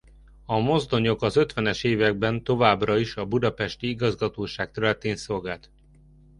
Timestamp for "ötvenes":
1.35-1.83